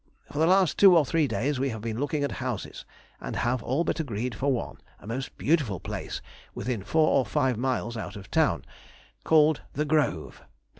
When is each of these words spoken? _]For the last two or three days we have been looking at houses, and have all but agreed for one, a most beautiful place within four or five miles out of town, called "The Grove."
_]For 0.33 0.39
the 0.39 0.47
last 0.47 0.79
two 0.79 0.97
or 0.97 1.05
three 1.05 1.27
days 1.27 1.59
we 1.59 1.69
have 1.69 1.81
been 1.81 1.99
looking 1.99 2.23
at 2.23 2.31
houses, 2.41 2.85
and 3.19 3.35
have 3.35 3.61
all 3.61 3.83
but 3.83 3.99
agreed 3.99 4.33
for 4.33 4.51
one, 4.51 4.77
a 4.97 5.05
most 5.05 5.37
beautiful 5.37 5.79
place 5.79 6.23
within 6.55 6.83
four 6.83 7.09
or 7.09 7.23
five 7.23 7.55
miles 7.55 7.95
out 7.95 8.15
of 8.15 8.31
town, 8.31 8.65
called 9.23 9.61
"The 9.73 9.85
Grove." 9.85 10.41